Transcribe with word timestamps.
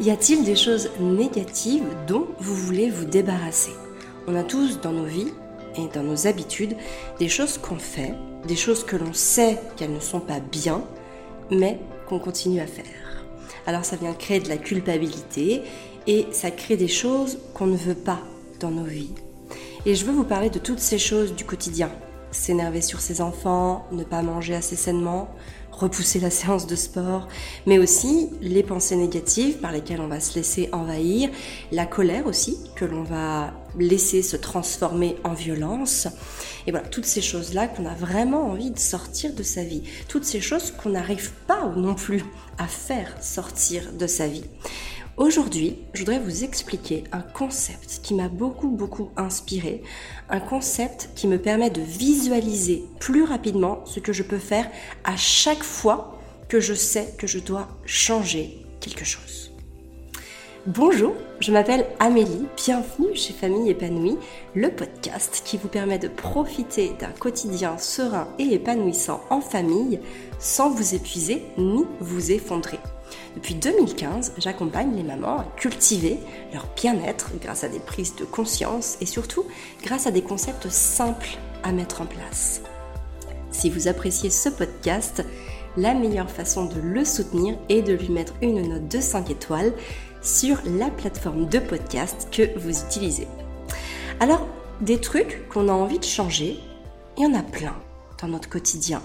Y 0.00 0.10
a-t-il 0.10 0.42
des 0.42 0.56
choses 0.56 0.90
négatives 1.00 1.84
dont 2.08 2.26
vous 2.40 2.54
voulez 2.54 2.88
vous 2.90 3.04
débarrasser? 3.04 3.72
On 4.26 4.34
a 4.34 4.42
tous 4.42 4.80
dans 4.80 4.92
nos 4.92 5.04
vies 5.04 5.32
et 5.76 5.86
dans 5.94 6.02
nos 6.02 6.26
habitudes 6.26 6.76
des 7.18 7.28
choses 7.28 7.58
qu'on 7.58 7.76
fait, 7.76 8.14
des 8.48 8.56
choses 8.56 8.84
que 8.84 8.96
l'on 8.96 9.12
sait 9.12 9.60
qu'elles 9.76 9.92
ne 9.92 10.00
sont 10.00 10.20
pas 10.20 10.40
bien, 10.40 10.82
mais 11.50 11.78
qu'on 12.08 12.18
continue 12.18 12.60
à 12.60 12.66
faire. 12.66 12.84
Alors 13.66 13.84
ça 13.84 13.96
vient 13.96 14.14
créer 14.14 14.40
de 14.40 14.48
la 14.48 14.56
culpabilité 14.56 15.62
et 16.06 16.26
ça 16.32 16.50
crée 16.50 16.76
des 16.76 16.88
choses 16.88 17.38
qu'on 17.54 17.66
ne 17.66 17.76
veut 17.76 17.94
pas 17.94 18.20
dans 18.60 18.70
nos 18.70 18.84
vies. 18.84 19.12
Et 19.84 19.94
je 19.94 20.06
veux 20.06 20.12
vous 20.12 20.24
parler 20.24 20.48
de 20.48 20.58
toutes 20.58 20.80
ces 20.80 20.98
choses 20.98 21.34
du 21.34 21.44
quotidien. 21.44 21.90
S'énerver 22.30 22.80
sur 22.80 23.00
ses 23.00 23.20
enfants, 23.20 23.86
ne 23.92 24.04
pas 24.04 24.22
manger 24.22 24.54
assez 24.54 24.76
sainement, 24.76 25.28
repousser 25.72 26.20
la 26.20 26.30
séance 26.30 26.66
de 26.66 26.76
sport, 26.76 27.28
mais 27.66 27.78
aussi 27.78 28.30
les 28.40 28.62
pensées 28.62 28.96
négatives 28.96 29.56
par 29.58 29.72
lesquelles 29.72 30.00
on 30.00 30.08
va 30.08 30.20
se 30.20 30.34
laisser 30.36 30.68
envahir, 30.72 31.30
la 31.72 31.86
colère 31.86 32.26
aussi 32.26 32.58
que 32.76 32.84
l'on 32.84 33.02
va 33.02 33.52
laisser 33.78 34.22
se 34.22 34.36
transformer 34.36 35.16
en 35.24 35.32
violence. 35.32 36.06
Et 36.66 36.70
voilà, 36.70 36.86
toutes 36.86 37.06
ces 37.06 37.22
choses-là 37.22 37.66
qu'on 37.68 37.86
a 37.86 37.94
vraiment 37.94 38.50
envie 38.50 38.70
de 38.70 38.78
sortir 38.78 39.34
de 39.34 39.42
sa 39.42 39.64
vie, 39.64 39.82
toutes 40.08 40.24
ces 40.24 40.40
choses 40.40 40.70
qu'on 40.70 40.90
n'arrive 40.90 41.32
pas 41.46 41.72
non 41.76 41.94
plus 41.94 42.24
à 42.58 42.66
faire 42.66 43.16
sortir 43.20 43.92
de 43.98 44.06
sa 44.06 44.28
vie. 44.28 44.44
Aujourd'hui, 45.18 45.76
je 45.92 46.00
voudrais 46.00 46.18
vous 46.18 46.42
expliquer 46.42 47.04
un 47.12 47.20
concept 47.20 48.00
qui 48.02 48.14
m'a 48.14 48.28
beaucoup 48.28 48.70
beaucoup 48.70 49.10
inspiré, 49.18 49.82
un 50.30 50.40
concept 50.40 51.10
qui 51.14 51.28
me 51.28 51.36
permet 51.36 51.68
de 51.68 51.82
visualiser 51.82 52.84
plus 52.98 53.22
rapidement 53.22 53.84
ce 53.84 54.00
que 54.00 54.14
je 54.14 54.22
peux 54.22 54.38
faire 54.38 54.70
à 55.04 55.14
chaque 55.16 55.64
fois 55.64 56.18
que 56.48 56.60
je 56.60 56.72
sais 56.72 57.12
que 57.18 57.26
je 57.26 57.40
dois 57.40 57.68
changer 57.84 58.64
quelque 58.80 59.04
chose. 59.04 59.52
Bonjour, 60.66 61.14
je 61.40 61.52
m'appelle 61.52 61.86
Amélie, 61.98 62.46
bienvenue 62.56 63.14
chez 63.14 63.34
Famille 63.34 63.68
épanouie, 63.68 64.16
le 64.54 64.70
podcast 64.70 65.42
qui 65.44 65.58
vous 65.58 65.68
permet 65.68 65.98
de 65.98 66.08
profiter 66.08 66.92
d'un 66.98 67.10
quotidien 67.10 67.76
serein 67.76 68.28
et 68.38 68.54
épanouissant 68.54 69.20
en 69.28 69.42
famille 69.42 70.00
sans 70.38 70.70
vous 70.70 70.94
épuiser 70.94 71.42
ni 71.58 71.84
vous 72.00 72.32
effondrer. 72.32 72.78
Depuis 73.34 73.54
2015, 73.54 74.34
j'accompagne 74.38 74.94
les 74.94 75.02
mamans 75.02 75.38
à 75.38 75.46
cultiver 75.56 76.18
leur 76.52 76.68
bien-être 76.76 77.30
grâce 77.40 77.64
à 77.64 77.68
des 77.68 77.80
prises 77.80 78.14
de 78.16 78.24
conscience 78.24 78.98
et 79.00 79.06
surtout 79.06 79.44
grâce 79.82 80.06
à 80.06 80.10
des 80.10 80.22
concepts 80.22 80.68
simples 80.68 81.38
à 81.62 81.72
mettre 81.72 82.02
en 82.02 82.06
place. 82.06 82.62
Si 83.50 83.70
vous 83.70 83.88
appréciez 83.88 84.30
ce 84.30 84.48
podcast, 84.48 85.24
la 85.76 85.94
meilleure 85.94 86.30
façon 86.30 86.66
de 86.66 86.78
le 86.80 87.04
soutenir 87.04 87.56
est 87.68 87.82
de 87.82 87.94
lui 87.94 88.10
mettre 88.10 88.34
une 88.42 88.68
note 88.68 88.88
de 88.88 89.00
5 89.00 89.30
étoiles 89.30 89.72
sur 90.20 90.58
la 90.66 90.90
plateforme 90.90 91.48
de 91.48 91.58
podcast 91.58 92.28
que 92.30 92.58
vous 92.58 92.82
utilisez. 92.82 93.28
Alors, 94.20 94.46
des 94.80 95.00
trucs 95.00 95.48
qu'on 95.48 95.68
a 95.68 95.72
envie 95.72 95.98
de 95.98 96.04
changer, 96.04 96.58
il 97.16 97.24
y 97.24 97.26
en 97.26 97.34
a 97.34 97.42
plein 97.42 97.76
dans 98.20 98.28
notre 98.28 98.48
quotidien. 98.48 99.02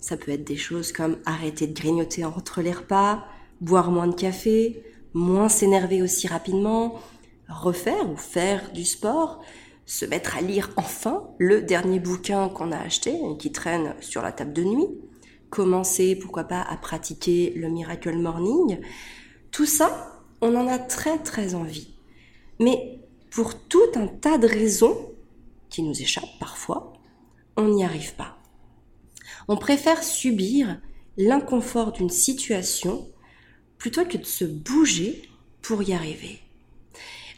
Ça 0.00 0.16
peut 0.16 0.30
être 0.30 0.44
des 0.44 0.56
choses 0.56 0.92
comme 0.92 1.18
arrêter 1.26 1.66
de 1.66 1.74
grignoter 1.74 2.24
entre 2.24 2.62
les 2.62 2.72
repas, 2.72 3.24
boire 3.60 3.90
moins 3.90 4.06
de 4.06 4.14
café, 4.14 4.82
moins 5.12 5.48
s'énerver 5.48 6.02
aussi 6.02 6.28
rapidement, 6.28 7.00
refaire 7.48 8.08
ou 8.10 8.16
faire 8.16 8.70
du 8.72 8.84
sport, 8.84 9.42
se 9.86 10.04
mettre 10.04 10.36
à 10.36 10.40
lire 10.40 10.70
enfin 10.76 11.28
le 11.38 11.62
dernier 11.62 11.98
bouquin 11.98 12.48
qu'on 12.48 12.72
a 12.72 12.78
acheté 12.78 13.10
et 13.10 13.36
qui 13.38 13.50
traîne 13.52 13.94
sur 14.00 14.22
la 14.22 14.32
table 14.32 14.52
de 14.52 14.62
nuit, 14.62 14.88
commencer 15.50 16.14
pourquoi 16.14 16.44
pas 16.44 16.62
à 16.62 16.76
pratiquer 16.76 17.52
le 17.56 17.68
Miracle 17.68 18.16
Morning. 18.16 18.80
Tout 19.50 19.66
ça, 19.66 20.22
on 20.40 20.54
en 20.54 20.68
a 20.68 20.78
très 20.78 21.18
très 21.18 21.54
envie. 21.54 21.94
Mais 22.60 23.00
pour 23.30 23.58
tout 23.58 23.90
un 23.94 24.06
tas 24.06 24.38
de 24.38 24.46
raisons 24.46 24.96
qui 25.70 25.82
nous 25.82 26.00
échappent 26.00 26.38
parfois, 26.38 26.92
on 27.56 27.68
n'y 27.68 27.84
arrive 27.84 28.14
pas. 28.14 28.37
On 29.50 29.56
préfère 29.56 30.02
subir 30.02 30.78
l'inconfort 31.16 31.92
d'une 31.92 32.10
situation 32.10 33.08
plutôt 33.78 34.04
que 34.04 34.18
de 34.18 34.24
se 34.24 34.44
bouger 34.44 35.22
pour 35.62 35.82
y 35.82 35.94
arriver. 35.94 36.40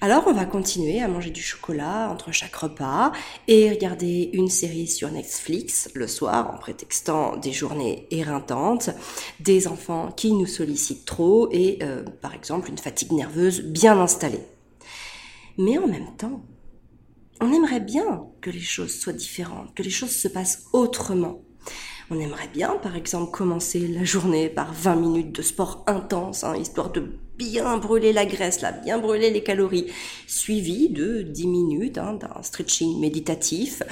Alors 0.01 0.25
on 0.27 0.33
va 0.33 0.45
continuer 0.45 1.01
à 1.01 1.09
manger 1.09 1.31
du 1.31 1.43
chocolat 1.43 2.11
entre 2.11 2.33
chaque 2.33 2.57
repas 2.57 3.13
et 3.47 3.71
regarder 3.71 4.31
une 4.33 4.49
série 4.49 4.89
sur 4.89 5.11
Netflix 5.11 5.89
le 5.95 6.09
soir 6.09 6.53
en 6.53 6.59
prétextant 6.59 7.37
des 7.37 7.53
journées 7.53 8.09
éreintantes, 8.11 8.91
des 9.39 9.69
enfants 9.69 10.11
qui 10.11 10.33
nous 10.33 10.47
sollicitent 10.47 11.05
trop 11.05 11.49
et 11.53 11.79
euh, 11.83 12.03
par 12.03 12.35
exemple 12.35 12.71
une 12.71 12.79
fatigue 12.79 13.13
nerveuse 13.13 13.61
bien 13.61 14.01
installée. 14.01 14.43
Mais 15.59 15.79
en 15.79 15.87
même 15.87 16.17
temps, 16.17 16.43
on 17.41 17.53
aimerait 17.53 17.81
bien 17.81 18.25
que 18.41 18.51
les 18.51 18.59
choses 18.59 18.99
soient 18.99 19.13
différentes, 19.13 19.75
que 19.75 19.83
les 19.83 19.91
choses 19.91 20.17
se 20.17 20.29
passent 20.29 20.65
autrement. 20.73 21.43
On 22.13 22.19
aimerait 22.19 22.49
bien, 22.53 22.77
par 22.83 22.97
exemple, 22.97 23.31
commencer 23.31 23.87
la 23.87 24.03
journée 24.03 24.49
par 24.49 24.73
20 24.73 24.97
minutes 24.97 25.33
de 25.33 25.43
sport 25.43 25.85
intense, 25.87 26.43
hein, 26.43 26.57
histoire 26.57 26.91
de 26.91 27.05
bien 27.39 27.77
brûler 27.77 28.13
la 28.13 28.27
graisse, 28.27 28.63
là, 28.63 28.73
bien 28.73 28.99
brûler 28.99 29.31
les 29.31 29.45
calories, 29.45 29.87
suivi 30.27 30.89
de 30.89 31.23
10 31.23 31.47
minutes 31.47 31.99
hein, 31.99 32.15
d'un 32.15 32.43
stretching 32.43 32.99
méditatif, 32.99 33.85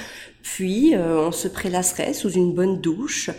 puis 0.42 0.96
euh, 0.96 1.28
on 1.28 1.30
se 1.30 1.46
prélasserait 1.46 2.12
sous 2.12 2.32
une 2.32 2.54
bonne 2.54 2.80
douche, 2.80 3.30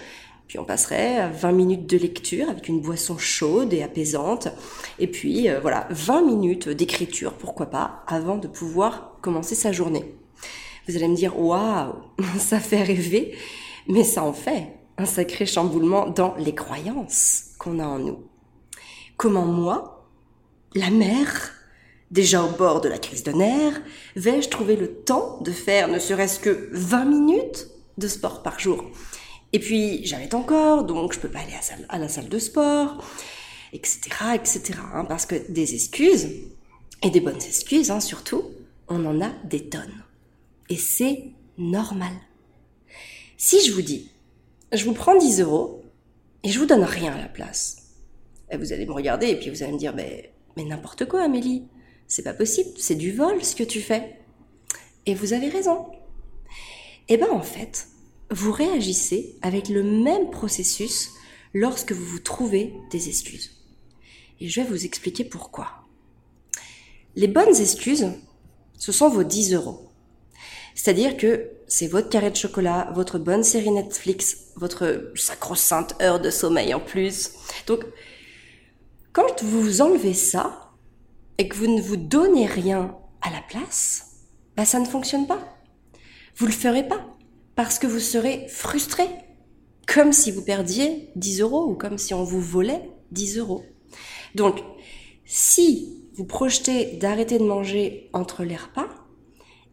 puis 0.48 0.60
on 0.60 0.64
passerait 0.64 1.18
à 1.18 1.28
20 1.28 1.52
minutes 1.52 1.86
de 1.86 1.98
lecture 1.98 2.50
avec 2.50 2.70
une 2.70 2.80
boisson 2.80 3.18
chaude 3.18 3.74
et 3.74 3.84
apaisante, 3.84 4.48
et 4.98 5.08
puis 5.08 5.50
euh, 5.50 5.60
voilà, 5.60 5.88
20 5.90 6.22
minutes 6.22 6.70
d'écriture, 6.70 7.34
pourquoi 7.34 7.66
pas, 7.66 8.06
avant 8.08 8.38
de 8.38 8.48
pouvoir 8.48 9.18
commencer 9.22 9.56
sa 9.56 9.74
journée. 9.74 10.16
Vous 10.88 10.96
allez 10.96 11.10
me 11.10 11.18
dire, 11.18 11.38
waouh, 11.38 11.96
ça 12.38 12.62
fait 12.62 12.84
rêver. 12.84 13.36
Mais 13.90 14.04
ça 14.04 14.24
en 14.24 14.34
fait 14.34 14.80
un 14.98 15.06
sacré 15.06 15.46
chamboulement 15.46 16.08
dans 16.10 16.36
les 16.38 16.54
croyances 16.54 17.52
qu'on 17.58 17.80
a 17.80 17.86
en 17.86 18.00
nous. 18.00 18.20
Comment 19.18 19.46
moi, 19.46 20.10
la 20.76 20.90
mère, 20.90 21.52
déjà 22.12 22.44
au 22.44 22.50
bord 22.50 22.82
de 22.82 22.90
la 22.90 22.98
crise 22.98 23.24
de 23.24 23.32
nerfs, 23.32 23.82
vais-je 24.16 24.50
trouver 24.50 24.76
le 24.76 24.94
temps 24.94 25.40
de 25.42 25.52
faire 25.52 25.88
ne 25.88 26.00
serait-ce 26.00 26.40
que 26.40 26.70
20 26.74 27.06
minutes 27.06 27.68
de 27.98 28.08
sport 28.08 28.44
par 28.44 28.60
jour? 28.60 28.84
Et 29.54 29.60
puis, 29.60 30.06
j'arrête 30.06 30.34
encore, 30.34 30.84
donc 30.84 31.14
je 31.14 31.20
peux 31.20 31.30
pas 31.30 31.40
aller 31.40 31.56
à, 31.88 31.98
la 31.98 32.08
salle 32.08 32.30
de 32.30 32.40
sport, 32.40 33.04
etc., 33.74 34.00
etc. 34.36 34.80
Hein, 34.94 35.06
parce 35.06 35.26
que 35.26 35.50
des 35.50 35.74
excuses, 35.74 36.30
et 37.02 37.10
des 37.10 37.22
bonnes 37.22 37.36
excuses 37.42 37.90
hein, 37.90 38.02
surtout, 38.02 38.44
on 38.90 39.06
en 39.06 39.22
a 39.22 39.30
des 39.46 39.70
tonnes. 39.70 40.04
Et 40.70 40.76
c'est 40.76 41.32
normal. 41.58 42.14
Si 43.42 43.66
je 43.66 43.72
vous 43.72 43.82
dis, 43.82 44.12
je 44.74 44.84
vous 44.84 44.92
prends 44.92 45.18
10 45.18 45.40
euros 45.40 45.82
et 46.44 46.50
je 46.50 46.60
vous 46.60 46.66
donne 46.66 46.84
rien 46.84 47.14
à 47.14 47.22
la 47.22 47.30
place, 47.30 47.78
et 48.52 48.58
vous 48.58 48.74
allez 48.74 48.86
me 48.86 48.92
regarder 48.92 49.28
et 49.28 49.40
puis 49.40 49.50
vous 49.50 49.64
allez 49.64 49.72
me 49.72 49.78
dire, 49.78 49.96
mais, 49.96 50.34
mais 50.58 50.66
n'importe 50.66 51.06
quoi, 51.06 51.24
Amélie, 51.24 51.64
c'est 52.06 52.24
pas 52.24 52.34
possible, 52.34 52.72
c'est 52.78 52.96
du 52.96 53.14
vol 53.14 53.42
ce 53.42 53.56
que 53.56 53.64
tu 53.64 53.80
fais. 53.80 54.20
Et 55.06 55.16
vous 55.16 55.32
avez 55.32 55.48
raison. 55.48 55.86
Eh 57.08 57.16
ben 57.16 57.30
en 57.32 57.42
fait, 57.42 57.88
vous 58.30 58.52
réagissez 58.52 59.38
avec 59.42 59.70
le 59.70 59.84
même 59.84 60.32
processus 60.32 61.12
lorsque 61.54 61.94
vous 61.94 62.06
vous 62.06 62.20
trouvez 62.20 62.74
des 62.92 63.08
excuses. 63.08 63.52
Et 64.42 64.50
je 64.50 64.60
vais 64.60 64.68
vous 64.68 64.84
expliquer 64.84 65.24
pourquoi. 65.24 65.86
Les 67.16 67.30
bonnes 67.30 67.56
excuses, 67.56 68.12
ce 68.78 68.92
sont 68.92 69.08
vos 69.08 69.24
10 69.24 69.54
euros. 69.54 69.89
C'est-à-dire 70.76 71.18
que 71.18 71.50
c'est 71.68 71.88
votre 71.88 72.10
carré 72.10 72.32
de 72.32 72.36
chocolat, 72.36 72.92
votre 72.94 73.20
bonne 73.20 73.44
série 73.44 73.72
Netflix, 73.72 74.48
votre 74.56 75.12
sacro-sainte 75.16 75.96
heure 76.02 76.20
de 76.20 76.30
sommeil 76.30 76.74
en 76.74 76.80
plus. 76.80 77.32
Donc, 77.68 77.86
quand 79.14 79.44
vous 79.44 79.82
enlevez 79.82 80.14
ça 80.14 80.72
et 81.38 81.48
que 81.48 81.56
vous 81.56 81.68
ne 81.68 81.82
vous 81.82 81.98
donnez 81.98 82.46
rien 82.46 82.96
à 83.22 83.30
la 83.32 83.42
place, 83.50 84.06
bah 84.56 84.66
ça 84.66 84.80
ne 84.80 84.86
fonctionne 84.86 85.28
pas. 85.28 85.40
Vous 86.36 86.46
le 86.46 86.52
ferez 86.52 86.88
pas 86.88 87.06
parce 87.56 87.80
que 87.80 87.88
vous 87.88 88.00
serez 88.00 88.48
frustré, 88.48 89.06
comme 89.86 90.14
si 90.14 90.32
vous 90.32 90.42
perdiez 90.42 91.10
10 91.16 91.42
euros 91.42 91.66
ou 91.70 91.76
comme 91.76 91.98
si 91.98 92.14
on 92.14 92.24
vous 92.24 92.42
volait 92.42 92.90
10 93.12 93.40
euros. 93.40 93.66
Donc, 94.36 94.60
si 95.26 96.08
vous 96.14 96.26
projetez 96.26 96.98
d'arrêter 96.98 97.40
de 97.40 97.44
manger 97.44 98.10
entre 98.14 98.44
les 98.44 98.56
repas, 98.56 98.88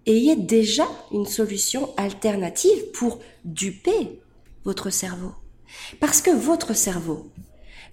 ayez 0.06 0.36
déjà 0.36 0.86
une 1.12 1.26
solution 1.26 1.90
alternative 1.96 2.90
pour 2.92 3.18
duper 3.44 4.20
votre 4.64 4.90
cerveau. 4.90 5.32
Parce 6.00 6.22
que 6.22 6.30
votre 6.30 6.74
cerveau, 6.74 7.30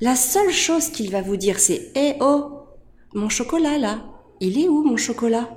la 0.02 0.16
seule 0.16 0.52
chose 0.52 0.90
qu'il 0.90 1.12
va 1.12 1.22
vous 1.22 1.38
dire, 1.38 1.60
c'est 1.60 1.92
Eh 1.96 2.14
oh, 2.20 2.52
mon 3.14 3.30
chocolat 3.30 3.78
là, 3.78 4.04
il 4.40 4.60
est 4.60 4.68
où 4.68 4.84
mon 4.84 4.98
chocolat? 4.98 5.50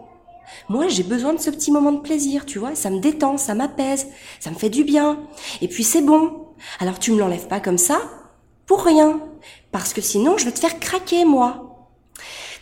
Moi, 0.69 0.87
j'ai 0.88 1.03
besoin 1.03 1.35
de 1.35 1.41
ce 1.41 1.50
petit 1.50 1.73
moment 1.73 1.93
de 1.93 2.00
plaisir, 2.00 2.47
tu 2.47 2.58
vois, 2.58 2.75
ça 2.75 2.91
me 2.91 3.00
détend, 3.00 3.37
ça 3.37 3.55
m'apaise, 3.55 4.06
ça 4.38 4.50
me 4.50 4.55
fait 4.55 4.70
du 4.70 4.85
bien. 4.85 5.20
Et 5.61 5.69
puis 5.69 5.82
c'est 5.85 6.03
bon. 6.03 6.47
Alors 6.79 6.99
tu 6.99 7.12
me 7.12 7.19
l'enlèves 7.19 7.49
pas 7.49 7.61
comme 7.61 7.79
ça 7.79 8.00
pour 8.67 8.85
rien. 8.85 9.20
Parce 9.73 9.93
que 9.93 10.00
sinon, 10.00 10.38
je 10.38 10.44
vais 10.44 10.53
te 10.53 10.58
faire 10.58 10.79
craquer, 10.79 11.25
moi. 11.25 11.66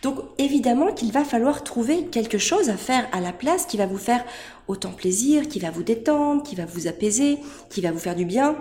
Donc 0.04 0.18
évidemment 0.36 0.92
qu'il 0.92 1.10
va 1.12 1.24
falloir 1.24 1.64
trouver 1.64 2.04
quelque 2.04 2.36
chose 2.36 2.68
à 2.68 2.76
faire 2.76 3.08
à 3.12 3.20
la 3.20 3.32
place 3.32 3.64
qui 3.64 3.78
va 3.78 3.86
vous 3.86 3.96
faire 3.96 4.22
autant 4.68 4.92
plaisir, 4.92 5.48
qui 5.48 5.58
va 5.58 5.70
vous 5.70 5.82
détendre, 5.82 6.42
qui 6.42 6.54
va 6.54 6.66
vous 6.66 6.86
apaiser, 6.86 7.38
qui 7.70 7.80
va 7.80 7.90
vous 7.90 7.98
faire 7.98 8.14
du 8.14 8.26
bien 8.26 8.54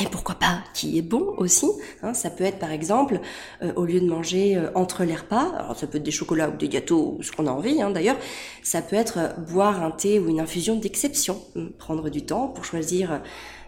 et 0.00 0.06
pourquoi 0.06 0.36
pas 0.36 0.62
qui 0.74 0.96
est 0.96 1.02
bon 1.02 1.34
aussi. 1.38 1.66
Hein, 2.04 2.14
ça 2.14 2.30
peut 2.30 2.44
être 2.44 2.60
par 2.60 2.70
exemple, 2.70 3.20
euh, 3.62 3.72
au 3.74 3.86
lieu 3.86 3.98
de 3.98 4.06
manger 4.06 4.56
euh, 4.56 4.70
entre 4.76 5.02
les 5.02 5.16
repas, 5.16 5.52
alors 5.58 5.76
ça 5.76 5.88
peut 5.88 5.98
être 5.98 6.04
des 6.04 6.12
chocolats 6.12 6.48
ou 6.48 6.56
des 6.56 6.68
gâteaux 6.68 7.16
ou 7.18 7.22
ce 7.24 7.32
qu'on 7.32 7.48
a 7.48 7.50
envie 7.50 7.82
hein, 7.82 7.90
d'ailleurs, 7.90 8.16
ça 8.62 8.80
peut 8.80 8.94
être 8.94 9.18
euh, 9.18 9.32
boire 9.50 9.82
un 9.82 9.90
thé 9.90 10.20
ou 10.20 10.28
une 10.28 10.38
infusion 10.38 10.76
d'exception, 10.76 11.42
hum, 11.56 11.72
prendre 11.72 12.08
du 12.08 12.22
temps 12.22 12.46
pour 12.46 12.64
choisir 12.64 13.20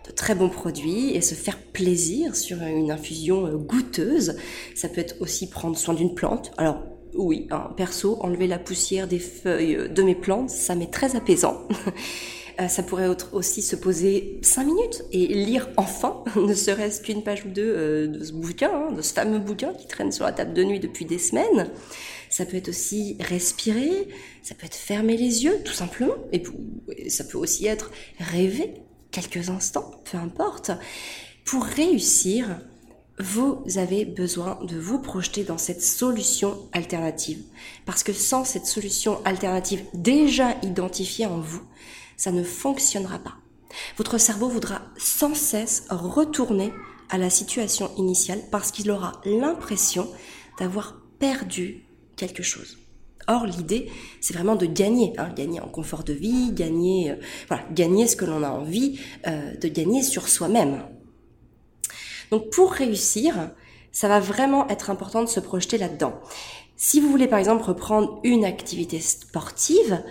de 0.07 0.12
très 0.12 0.37
bons 0.37 0.49
produits 0.49 1.11
et 1.17 1.21
se 1.23 1.35
faire 1.35 1.59
plaisir 1.59 2.37
sur 2.37 2.62
une 2.62 2.93
infusion 2.93 3.53
goûteuse. 3.57 4.37
Ça 4.77 4.89
peut 4.89 5.01
être 5.01 5.17
aussi 5.19 5.51
prendre 5.51 5.77
soin 5.77 5.95
d'une 5.95 6.15
plante. 6.15 6.53
Alors 6.57 6.81
oui, 7.15 7.47
hein, 7.51 7.71
perso, 7.77 8.19
enlever 8.21 8.47
la 8.47 8.59
poussière 8.59 9.09
des 9.09 9.19
feuilles 9.19 9.89
de 9.91 10.03
mes 10.03 10.15
plantes, 10.15 10.51
ça 10.51 10.75
m'est 10.75 10.93
très 10.93 11.17
apaisant. 11.17 11.67
Euh, 12.61 12.69
ça 12.69 12.83
pourrait 12.83 13.09
aussi 13.33 13.62
se 13.62 13.77
poser 13.77 14.39
cinq 14.43 14.65
minutes 14.65 15.03
et 15.12 15.29
lire 15.29 15.69
enfin, 15.77 16.23
ne 16.37 16.53
serait-ce 16.53 17.01
qu'une 17.01 17.23
page 17.23 17.45
ou 17.47 17.49
deux 17.49 17.73
euh, 17.75 18.07
de 18.07 18.25
ce 18.25 18.33
bouquin, 18.33 18.71
hein, 18.71 18.93
de 18.93 19.03
ce 19.03 19.15
fameux 19.15 19.39
bouquin 19.39 19.73
qui 19.73 19.87
traîne 19.87 20.12
sur 20.12 20.25
la 20.25 20.33
table 20.33 20.53
de 20.53 20.65
nuit 20.65 20.81
depuis 20.81 21.05
des 21.05 21.19
semaines. 21.19 21.71
Ça 22.29 22.45
peut 22.45 22.57
être 22.57 22.69
aussi 22.69 23.17
respirer, 23.21 24.09
ça 24.43 24.55
peut 24.55 24.67
être 24.67 24.75
fermer 24.75 25.17
les 25.17 25.45
yeux, 25.45 25.59
tout 25.65 25.73
simplement. 25.73 26.15
Et 26.33 26.43
ça 27.09 27.25
peut 27.25 27.39
aussi 27.39 27.67
être 27.67 27.91
rêver 28.19 28.75
quelques 29.11 29.49
instants, 29.49 29.91
peu 30.11 30.19
importe. 30.19 30.71
Pour 31.45 31.65
réussir, 31.65 32.61
vous 33.19 33.62
avez 33.77 34.05
besoin 34.05 34.59
de 34.62 34.79
vous 34.79 34.99
projeter 34.99 35.45
dans 35.45 35.59
cette 35.59 35.83
solution 35.83 36.69
alternative. 36.73 37.43
Parce 37.85 38.03
que 38.03 38.12
sans 38.12 38.45
cette 38.45 38.67
solution 38.67 39.21
alternative 39.25 39.85
déjà 39.95 40.57
identifiée 40.62 41.27
en 41.27 41.41
vous, 41.41 41.62
ça 42.17 42.33
ne 42.33 42.43
fonctionnera 42.43 43.19
pas. 43.19 43.37
Votre 43.97 44.19
cerveau 44.19 44.49
voudra 44.49 44.83
sans 44.97 45.35
cesse 45.35 45.85
retourner 45.91 46.73
à 47.09 47.19
la 47.19 47.31
situation 47.31 47.91
initiale 47.97 48.41
parce 48.51 48.71
qu'il 48.71 48.91
aura 48.91 49.21
l'impression 49.25 50.09
d'avoir 50.59 51.01
perdu 51.19 51.85
quelque 52.17 52.43
chose. 52.43 52.79
Or, 53.29 53.47
l'idée, 53.47 53.89
c'est 54.21 54.35
vraiment 54.35 54.57
de 54.57 54.67
gagner, 54.67 55.12
hein, 55.19 55.31
gagner 55.37 55.61
en 55.61 55.69
confort 55.69 56.03
de 56.03 56.12
vie, 56.12 56.53
gagner, 56.53 57.12
euh, 57.12 57.17
voilà, 57.49 57.65
gagner 57.73 58.07
ce 58.07 58.17
que 58.17 58.25
l'on 58.25 58.43
a 58.43 58.51
envie 58.51 58.99
euh, 59.27 59.55
de 59.57 59.69
gagner 59.69 60.03
sur 60.03 60.29
soi-même. 60.29 60.83
Donc, 62.31 62.50
pour 62.50 62.73
réussir, 62.73 63.50
ça 63.93 64.09
va 64.09 64.21
vraiment 64.21 64.69
être 64.69 64.91
important 64.91 65.23
de 65.23 65.29
se 65.29 65.41
projeter 65.41 65.79
là-dedans. 65.79 66.15
Si 66.77 67.00
vous 67.00 67.11
voulez, 67.11 67.27
par 67.27 67.38
exemple, 67.38 67.65
reprendre 67.65 68.21
une 68.25 68.44
activité 68.44 69.00
sportive, 69.00 70.03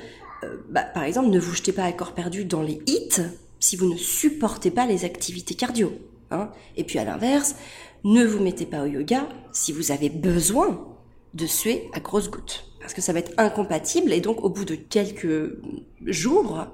euh, 0.44 0.58
bah, 0.70 0.84
par 0.84 1.04
exemple, 1.04 1.30
ne 1.30 1.40
vous 1.40 1.56
jetez 1.56 1.72
pas 1.72 1.84
à 1.84 1.92
corps 1.92 2.14
perdu 2.14 2.46
dans 2.46 2.62
les 2.62 2.82
hits 2.86 3.22
si 3.60 3.76
vous 3.76 3.92
ne 3.92 3.98
supportez 3.98 4.72
pas 4.72 4.86
les 4.86 5.06
activités 5.06 5.56
cardio. 5.56 5.92
Hein. 6.32 6.52
Et 6.78 6.84
puis 6.84 7.00
à 7.00 7.04
l'inverse, 7.04 7.56
ne 8.04 8.24
vous 8.24 8.40
mettez 8.40 8.66
pas 8.66 8.84
au 8.84 8.86
yoga 8.86 9.28
si 9.52 9.72
vous 9.72 9.92
avez 9.92 10.10
besoin 10.10 10.88
de 11.34 11.46
suer 11.46 11.90
à 11.94 12.00
grosses 12.00 12.30
gouttes. 12.30 12.66
Parce 12.80 12.94
que 12.94 13.02
ça 13.02 13.14
va 13.14 13.20
être 13.20 13.34
incompatible 13.38 14.14
et 14.14 14.22
donc 14.22 14.44
au 14.44 14.50
bout 14.50 14.66
de 14.66 14.76
quelques 14.76 15.58
jours, 16.06 16.66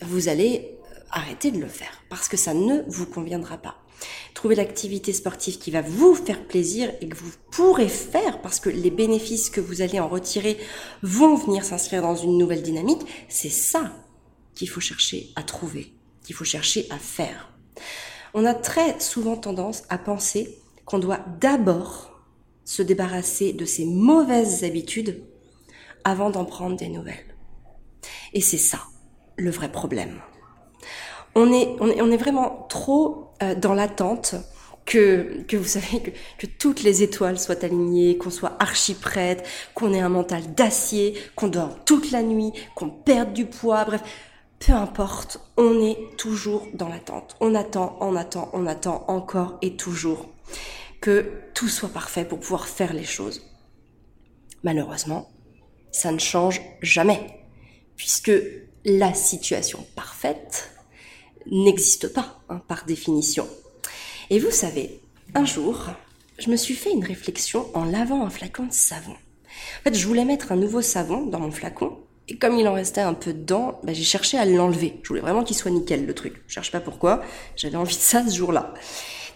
vous 0.00 0.28
allez 0.28 0.78
arrêter 1.10 1.50
de 1.50 1.58
le 1.58 1.66
faire 1.66 2.02
parce 2.08 2.28
que 2.28 2.36
ça 2.36 2.54
ne 2.54 2.82
vous 2.88 3.06
conviendra 3.06 3.58
pas. 3.58 3.83
Trouvez 4.34 4.54
l'activité 4.54 5.12
sportive 5.12 5.58
qui 5.58 5.70
va 5.70 5.80
vous 5.80 6.14
faire 6.14 6.44
plaisir 6.44 6.92
et 7.00 7.08
que 7.08 7.16
vous 7.16 7.32
pourrez 7.50 7.88
faire 7.88 8.40
parce 8.42 8.60
que 8.60 8.68
les 8.68 8.90
bénéfices 8.90 9.50
que 9.50 9.60
vous 9.60 9.80
allez 9.80 10.00
en 10.00 10.08
retirer 10.08 10.58
vont 11.02 11.36
venir 11.36 11.64
s'inscrire 11.64 12.02
dans 12.02 12.16
une 12.16 12.38
nouvelle 12.38 12.62
dynamique. 12.62 13.02
C'est 13.28 13.50
ça 13.50 13.92
qu'il 14.54 14.68
faut 14.68 14.80
chercher 14.80 15.30
à 15.36 15.42
trouver, 15.42 15.92
qu'il 16.24 16.34
faut 16.34 16.44
chercher 16.44 16.86
à 16.90 16.98
faire. 16.98 17.52
On 18.34 18.44
a 18.44 18.54
très 18.54 18.98
souvent 19.00 19.36
tendance 19.36 19.82
à 19.88 19.98
penser 19.98 20.58
qu'on 20.84 20.98
doit 20.98 21.24
d'abord 21.40 22.20
se 22.64 22.82
débarrasser 22.82 23.52
de 23.52 23.64
ces 23.64 23.84
mauvaises 23.84 24.64
habitudes 24.64 25.22
avant 26.04 26.30
d'en 26.30 26.44
prendre 26.44 26.76
des 26.76 26.88
nouvelles. 26.88 27.36
Et 28.32 28.40
c'est 28.40 28.58
ça 28.58 28.80
le 29.36 29.50
vrai 29.50 29.70
problème 29.70 30.20
on 31.34 31.52
est, 31.52 31.76
on 31.80 32.10
est, 32.10 32.16
vraiment 32.16 32.66
trop 32.68 33.32
euh, 33.42 33.54
dans 33.54 33.74
l'attente 33.74 34.34
que, 34.84 35.42
que 35.48 35.56
vous 35.56 35.64
savez 35.64 36.00
que, 36.00 36.10
que, 36.38 36.46
toutes 36.46 36.82
les 36.82 37.02
étoiles 37.02 37.38
soient 37.38 37.64
alignées, 37.64 38.16
qu'on 38.18 38.30
soit 38.30 38.56
archi 38.60 38.94
prête, 38.94 39.46
qu'on 39.74 39.92
ait 39.92 40.00
un 40.00 40.08
mental 40.08 40.54
d'acier, 40.54 41.18
qu'on 41.34 41.48
dort 41.48 41.84
toute 41.84 42.10
la 42.10 42.22
nuit, 42.22 42.52
qu'on 42.74 42.90
perde 42.90 43.32
du 43.32 43.46
poids, 43.46 43.84
bref, 43.84 44.02
peu 44.58 44.72
importe, 44.72 45.40
on 45.56 45.80
est 45.80 46.16
toujours 46.16 46.66
dans 46.74 46.88
l'attente. 46.88 47.36
On 47.40 47.54
attend, 47.54 47.96
on 48.00 48.16
attend, 48.16 48.50
on 48.52 48.66
attend 48.66 49.04
encore 49.08 49.58
et 49.62 49.76
toujours 49.76 50.28
que 51.00 51.32
tout 51.52 51.68
soit 51.68 51.90
parfait 51.90 52.24
pour 52.24 52.40
pouvoir 52.40 52.66
faire 52.66 52.94
les 52.94 53.04
choses. 53.04 53.42
Malheureusement, 54.62 55.28
ça 55.92 56.10
ne 56.12 56.18
change 56.18 56.62
jamais, 56.80 57.44
puisque 57.96 58.32
la 58.86 59.12
situation 59.12 59.86
parfaite, 59.94 60.73
n'existe 61.50 62.12
pas, 62.12 62.40
hein, 62.48 62.60
par 62.68 62.84
définition. 62.84 63.46
Et 64.30 64.38
vous 64.38 64.50
savez, 64.50 65.00
un 65.34 65.44
jour, 65.44 65.88
je 66.38 66.50
me 66.50 66.56
suis 66.56 66.74
fait 66.74 66.92
une 66.92 67.04
réflexion 67.04 67.68
en 67.74 67.84
lavant 67.84 68.24
un 68.24 68.30
flacon 68.30 68.66
de 68.66 68.72
savon. 68.72 69.12
En 69.12 69.82
fait, 69.84 69.94
je 69.94 70.06
voulais 70.06 70.24
mettre 70.24 70.52
un 70.52 70.56
nouveau 70.56 70.82
savon 70.82 71.26
dans 71.26 71.40
mon 71.40 71.50
flacon, 71.50 71.98
et 72.28 72.36
comme 72.36 72.58
il 72.58 72.66
en 72.66 72.72
restait 72.72 73.02
un 73.02 73.14
peu 73.14 73.32
dedans, 73.34 73.78
bah, 73.82 73.92
j'ai 73.92 74.04
cherché 74.04 74.38
à 74.38 74.46
l'enlever. 74.46 74.98
Je 75.02 75.08
voulais 75.08 75.20
vraiment 75.20 75.44
qu'il 75.44 75.56
soit 75.56 75.70
nickel, 75.70 76.06
le 76.06 76.14
truc. 76.14 76.42
Je 76.46 76.54
cherche 76.54 76.72
pas 76.72 76.80
pourquoi, 76.80 77.22
j'avais 77.56 77.76
envie 77.76 77.96
de 77.96 78.00
ça 78.00 78.26
ce 78.26 78.34
jour-là. 78.34 78.72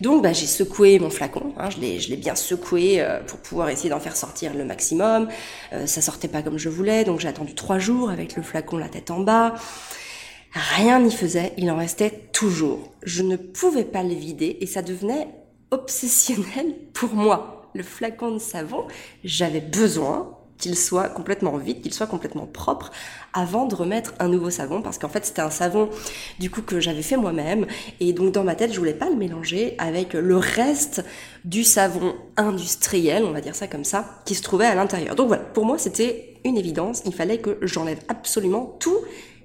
Donc 0.00 0.22
bah, 0.22 0.32
j'ai 0.32 0.46
secoué 0.46 0.98
mon 1.00 1.10
flacon, 1.10 1.52
hein, 1.58 1.70
je 1.70 1.80
l'ai 1.80 2.16
bien 2.16 2.36
secoué 2.36 3.00
euh, 3.00 3.20
pour 3.20 3.40
pouvoir 3.40 3.68
essayer 3.68 3.90
d'en 3.90 3.98
faire 3.98 4.16
sortir 4.16 4.54
le 4.54 4.64
maximum. 4.64 5.28
Euh, 5.72 5.86
ça 5.86 6.00
sortait 6.00 6.28
pas 6.28 6.42
comme 6.42 6.56
je 6.56 6.68
voulais, 6.68 7.04
donc 7.04 7.18
j'ai 7.18 7.28
attendu 7.28 7.54
trois 7.54 7.80
jours 7.80 8.08
avec 8.08 8.36
le 8.36 8.42
flacon 8.42 8.78
la 8.78 8.88
tête 8.88 9.10
en 9.10 9.20
bas. 9.20 9.54
Rien 10.52 11.00
n'y 11.00 11.10
faisait, 11.10 11.52
il 11.58 11.70
en 11.70 11.76
restait 11.76 12.30
toujours. 12.32 12.92
Je 13.02 13.22
ne 13.22 13.36
pouvais 13.36 13.84
pas 13.84 14.02
le 14.02 14.14
vider 14.14 14.58
et 14.60 14.66
ça 14.66 14.82
devenait 14.82 15.28
obsessionnel 15.70 16.74
pour 16.94 17.14
moi. 17.14 17.70
Le 17.74 17.82
flacon 17.82 18.32
de 18.32 18.38
savon, 18.38 18.86
j'avais 19.24 19.60
besoin 19.60 20.38
qu'il 20.58 20.76
soit 20.76 21.08
complètement 21.08 21.56
vide, 21.56 21.80
qu'il 21.80 21.94
soit 21.94 22.06
complètement 22.06 22.46
propre 22.46 22.90
avant 23.32 23.66
de 23.66 23.74
remettre 23.74 24.14
un 24.18 24.28
nouveau 24.28 24.50
savon 24.50 24.82
parce 24.82 24.98
qu'en 24.98 25.08
fait 25.08 25.24
c'était 25.24 25.40
un 25.40 25.50
savon 25.50 25.88
du 26.40 26.50
coup 26.50 26.62
que 26.62 26.80
j'avais 26.80 27.02
fait 27.02 27.16
moi-même 27.16 27.66
et 28.00 28.12
donc 28.12 28.32
dans 28.32 28.42
ma 28.42 28.56
tête 28.56 28.72
je 28.72 28.78
voulais 28.78 28.94
pas 28.94 29.08
le 29.08 29.14
mélanger 29.14 29.76
avec 29.78 30.14
le 30.14 30.36
reste 30.36 31.04
du 31.44 31.62
savon 31.62 32.16
industriel, 32.36 33.24
on 33.24 33.30
va 33.30 33.40
dire 33.40 33.54
ça 33.54 33.68
comme 33.68 33.84
ça, 33.84 34.20
qui 34.24 34.34
se 34.34 34.42
trouvait 34.42 34.66
à 34.66 34.74
l'intérieur. 34.74 35.14
Donc 35.14 35.28
voilà, 35.28 35.44
pour 35.44 35.64
moi 35.64 35.78
c'était 35.78 36.34
une 36.44 36.56
évidence, 36.56 37.02
il 37.06 37.14
fallait 37.14 37.38
que 37.38 37.58
j'enlève 37.62 38.00
absolument 38.08 38.76
tout 38.80 38.98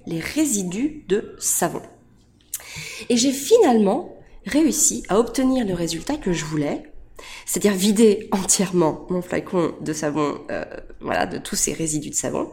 les 0.06 0.20
résidus 0.20 1.04
de 1.08 1.34
savon. 1.38 1.82
Et 3.08 3.16
j'ai 3.16 3.32
finalement 3.32 4.16
réussi 4.46 5.02
à 5.08 5.18
obtenir 5.18 5.66
le 5.66 5.74
résultat 5.74 6.16
que 6.16 6.32
je 6.32 6.44
voulais, 6.44 6.82
c'est-à-dire 7.46 7.72
vider 7.72 8.28
entièrement 8.32 9.06
mon 9.08 9.22
flacon 9.22 9.74
de 9.80 9.92
savon, 9.92 10.40
euh, 10.50 10.64
voilà, 11.00 11.26
de 11.26 11.38
tous 11.38 11.56
ces 11.56 11.72
résidus 11.72 12.10
de 12.10 12.14
savon. 12.14 12.52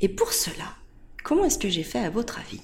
Et 0.00 0.08
pour 0.08 0.32
cela, 0.32 0.76
comment 1.24 1.44
est-ce 1.44 1.58
que 1.58 1.68
j'ai 1.68 1.82
fait 1.82 1.98
à 1.98 2.10
votre 2.10 2.38
avis? 2.38 2.60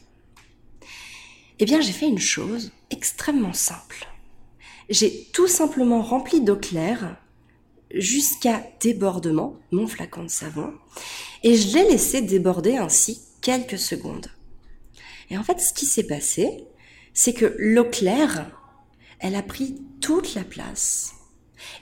Eh 1.59 1.65
bien, 1.65 1.81
j'ai 1.81 1.93
fait 1.93 2.09
une 2.09 2.19
chose 2.19 2.71
extrêmement 2.91 3.53
simple. 3.53 4.07
J'ai 4.89 5.25
tout 5.33 5.49
simplement 5.49 6.03
rempli 6.03 6.41
d'eau 6.41 6.57
claire 6.57 7.17
jusqu'à 7.91 8.63
débordement 8.81 9.57
mon 9.73 9.87
flacon 9.87 10.25
de 10.25 10.29
savon 10.29 10.75
et 11.43 11.57
je 11.57 11.75
l'ai 11.75 11.85
laissé 11.85 12.23
déborder 12.23 12.77
ainsi 12.77 13.26
quelques 13.41 13.79
secondes. 13.79 14.29
Et 15.31 15.39
en 15.39 15.43
fait, 15.43 15.61
ce 15.61 15.73
qui 15.73 15.87
s'est 15.87 16.07
passé, 16.07 16.65
c'est 17.15 17.33
que 17.33 17.55
l'eau 17.59 17.85
claire, 17.85 18.51
elle 19.21 19.35
a 19.35 19.43
pris 19.43 19.83
toute 20.01 20.35
la 20.35 20.45
place. 20.45 21.13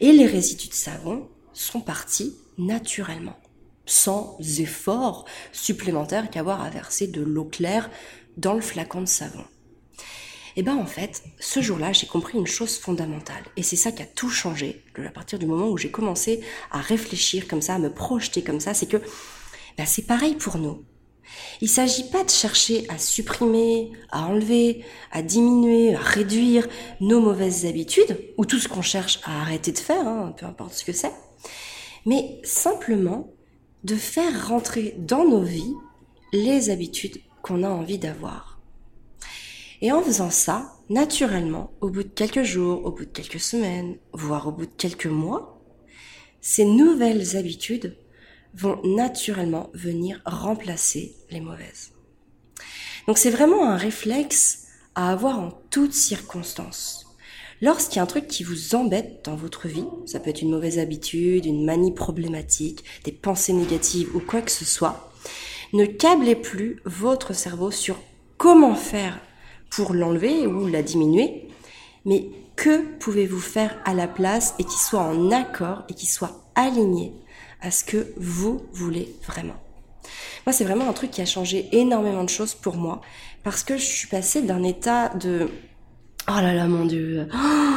Et 0.00 0.12
les 0.12 0.26
résidus 0.26 0.68
de 0.68 0.74
savon 0.74 1.28
sont 1.52 1.80
partis 1.80 2.36
naturellement, 2.58 3.38
sans 3.86 4.38
effort 4.58 5.24
supplémentaire 5.52 6.30
qu'avoir 6.30 6.62
à 6.62 6.70
verser 6.70 7.06
de 7.06 7.20
l'eau 7.20 7.44
claire 7.44 7.90
dans 8.36 8.54
le 8.54 8.60
flacon 8.60 9.02
de 9.02 9.08
savon. 9.08 9.44
Et 10.56 10.62
ben 10.62 10.76
en 10.76 10.86
fait, 10.86 11.24
ce 11.40 11.60
jour-là, 11.60 11.92
j'ai 11.92 12.06
compris 12.06 12.38
une 12.38 12.46
chose 12.46 12.78
fondamentale. 12.78 13.42
Et 13.56 13.62
c'est 13.62 13.76
ça 13.76 13.90
qui 13.90 14.02
a 14.02 14.06
tout 14.06 14.30
changé 14.30 14.84
à 15.04 15.10
partir 15.10 15.38
du 15.38 15.46
moment 15.46 15.68
où 15.68 15.76
j'ai 15.76 15.90
commencé 15.90 16.40
à 16.70 16.80
réfléchir 16.80 17.48
comme 17.48 17.62
ça, 17.62 17.74
à 17.74 17.78
me 17.78 17.92
projeter 17.92 18.42
comme 18.42 18.60
ça. 18.60 18.72
C'est 18.72 18.86
que 18.86 18.98
ben, 19.76 19.86
c'est 19.86 20.06
pareil 20.06 20.36
pour 20.36 20.58
nous. 20.58 20.84
Il 21.60 21.64
ne 21.64 21.70
s'agit 21.70 22.10
pas 22.10 22.24
de 22.24 22.30
chercher 22.30 22.86
à 22.88 22.98
supprimer, 22.98 23.92
à 24.10 24.26
enlever, 24.26 24.84
à 25.10 25.22
diminuer, 25.22 25.94
à 25.94 26.00
réduire 26.00 26.68
nos 27.00 27.20
mauvaises 27.20 27.66
habitudes, 27.66 28.18
ou 28.36 28.44
tout 28.44 28.58
ce 28.58 28.68
qu'on 28.68 28.82
cherche 28.82 29.20
à 29.24 29.40
arrêter 29.40 29.72
de 29.72 29.78
faire, 29.78 30.06
hein, 30.06 30.34
peu 30.36 30.46
importe 30.46 30.74
ce 30.74 30.84
que 30.84 30.92
c'est, 30.92 31.12
mais 32.06 32.40
simplement 32.44 33.32
de 33.84 33.96
faire 33.96 34.48
rentrer 34.48 34.94
dans 34.98 35.24
nos 35.24 35.42
vies 35.42 35.74
les 36.32 36.70
habitudes 36.70 37.18
qu'on 37.42 37.62
a 37.62 37.68
envie 37.68 37.98
d'avoir. 37.98 38.60
Et 39.80 39.92
en 39.92 40.02
faisant 40.02 40.30
ça, 40.30 40.72
naturellement, 40.88 41.72
au 41.80 41.90
bout 41.90 42.04
de 42.04 42.08
quelques 42.08 42.42
jours, 42.42 42.84
au 42.84 42.92
bout 42.92 43.04
de 43.04 43.10
quelques 43.10 43.40
semaines, 43.40 43.96
voire 44.12 44.48
au 44.48 44.52
bout 44.52 44.66
de 44.66 44.74
quelques 44.76 45.06
mois, 45.06 45.60
ces 46.40 46.64
nouvelles 46.64 47.36
habitudes 47.36 47.96
vont 48.56 48.80
naturellement 48.84 49.70
venir 49.74 50.20
remplacer 50.24 51.14
les 51.30 51.40
mauvaises. 51.40 51.92
Donc 53.06 53.18
c'est 53.18 53.30
vraiment 53.30 53.68
un 53.68 53.76
réflexe 53.76 54.68
à 54.94 55.10
avoir 55.10 55.38
en 55.38 55.50
toutes 55.70 55.92
circonstances. 55.92 57.06
Lorsqu'il 57.60 57.96
y 57.96 57.98
a 58.00 58.02
un 58.02 58.06
truc 58.06 58.26
qui 58.26 58.44
vous 58.44 58.74
embête 58.74 59.24
dans 59.24 59.36
votre 59.36 59.68
vie, 59.68 59.86
ça 60.06 60.20
peut 60.20 60.30
être 60.30 60.42
une 60.42 60.50
mauvaise 60.50 60.78
habitude, 60.78 61.46
une 61.46 61.64
manie 61.64 61.94
problématique, 61.94 62.84
des 63.04 63.12
pensées 63.12 63.52
négatives 63.52 64.14
ou 64.14 64.20
quoi 64.20 64.42
que 64.42 64.50
ce 64.50 64.64
soit, 64.64 65.12
ne 65.72 65.86
câblez 65.86 66.36
plus 66.36 66.80
votre 66.84 67.34
cerveau 67.34 67.70
sur 67.70 67.96
comment 68.36 68.74
faire 68.74 69.18
pour 69.70 69.94
l'enlever 69.94 70.46
ou 70.46 70.66
la 70.66 70.82
diminuer, 70.82 71.48
mais 72.04 72.28
que 72.56 72.82
pouvez-vous 72.98 73.40
faire 73.40 73.76
à 73.84 73.94
la 73.94 74.06
place 74.06 74.54
et 74.58 74.64
qui 74.64 74.78
soit 74.78 75.02
en 75.02 75.30
accord 75.30 75.82
et 75.88 75.94
qui 75.94 76.06
soit 76.06 76.50
aligné 76.54 77.12
à 77.64 77.70
ce 77.70 77.82
que 77.82 78.12
vous 78.16 78.66
voulez 78.72 79.16
vraiment. 79.26 79.56
Moi, 80.46 80.52
c'est 80.52 80.64
vraiment 80.64 80.88
un 80.88 80.92
truc 80.92 81.10
qui 81.10 81.22
a 81.22 81.26
changé 81.26 81.68
énormément 81.72 82.22
de 82.22 82.28
choses 82.28 82.54
pour 82.54 82.76
moi 82.76 83.00
parce 83.42 83.64
que 83.64 83.76
je 83.78 83.84
suis 83.84 84.08
passée 84.08 84.42
d'un 84.42 84.62
état 84.62 85.08
de 85.08 85.48
oh 86.28 86.40
là 86.40 86.52
là 86.52 86.66
mon 86.66 86.84
dieu, 86.84 87.26